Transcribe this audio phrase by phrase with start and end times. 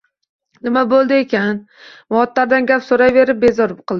[0.67, 1.59] Nima boʻldi ekan?
[2.15, 3.89] Muattardan gap soʻrayverib bezor qildim.